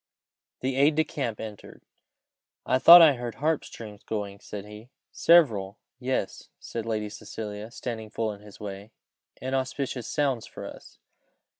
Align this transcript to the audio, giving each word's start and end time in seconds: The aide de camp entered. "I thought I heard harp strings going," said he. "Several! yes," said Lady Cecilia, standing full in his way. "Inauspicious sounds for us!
The 0.61 0.77
aide 0.77 0.95
de 0.95 1.03
camp 1.03 1.39
entered. 1.39 1.83
"I 2.65 2.79
thought 2.79 3.03
I 3.03 3.13
heard 3.17 3.35
harp 3.35 3.63
strings 3.63 4.01
going," 4.01 4.39
said 4.39 4.65
he. 4.65 4.89
"Several! 5.11 5.77
yes," 5.99 6.49
said 6.59 6.87
Lady 6.87 7.07
Cecilia, 7.07 7.69
standing 7.69 8.09
full 8.09 8.33
in 8.33 8.41
his 8.41 8.59
way. 8.59 8.89
"Inauspicious 9.43 10.07
sounds 10.07 10.47
for 10.47 10.65
us! 10.65 10.97